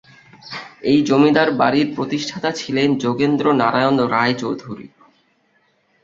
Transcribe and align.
এই 0.83 0.99
জমিদার 1.03 1.49
বাড়ির 1.51 1.87
প্রতিষ্ঠাতা 1.95 2.49
ছিলেন 2.51 2.89
যোগেন্দ্র 2.95 3.45
নারায়ণ 3.53 3.95
রায় 4.11 4.35
চৌধুরী। 4.37 4.87